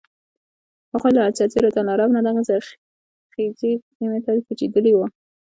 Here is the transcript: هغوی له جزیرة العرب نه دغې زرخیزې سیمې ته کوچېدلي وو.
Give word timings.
هغوی 0.91 1.11
له 1.17 1.23
جزیرة 1.37 1.75
العرب 1.81 2.09
نه 2.15 2.21
دغې 2.27 2.41
زرخیزې 2.49 3.71
سیمې 3.95 4.19
ته 4.25 4.31
کوچېدلي 4.45 4.93
وو. 4.95 5.05